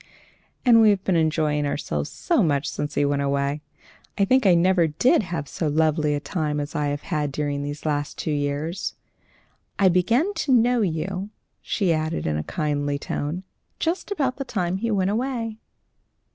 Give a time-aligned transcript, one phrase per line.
[0.65, 3.61] And we have been enjoying ourselves so much since he went away!
[4.17, 7.61] I think I never did have so lovely a time as I have had during
[7.61, 8.95] these last two years.
[9.77, 11.29] I began to know you,"
[11.61, 13.43] she added, in a kindly tone,
[13.77, 15.57] "just about the time he went away."